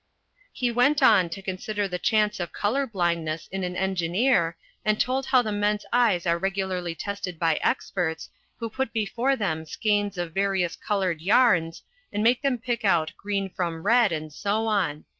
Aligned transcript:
He 0.51 0.71
went 0.71 1.03
on 1.03 1.29
to 1.29 1.43
consider 1.43 1.87
the 1.87 1.99
chance 1.99 2.39
of 2.39 2.51
color 2.51 2.87
blindness 2.87 3.47
in 3.49 3.63
an 3.63 3.75
engineer, 3.75 4.57
and 4.83 4.99
told 4.99 5.27
how 5.27 5.43
the 5.43 5.51
men's 5.51 5.85
eyes 5.93 6.25
are 6.25 6.39
regularly 6.39 6.95
tested 6.95 7.37
by 7.37 7.59
experts, 7.61 8.31
who 8.57 8.67
put 8.67 8.93
before 8.93 9.35
them 9.35 9.63
skeins 9.63 10.17
of 10.17 10.33
various 10.33 10.75
colored 10.75 11.21
yarns, 11.21 11.83
and 12.11 12.23
make 12.23 12.41
them 12.41 12.57
pick 12.57 12.83
out 12.83 13.13
green 13.15 13.47
from 13.47 13.83
red, 13.83 14.11
and 14.11 14.33
so 14.33 14.65
on. 14.65 15.05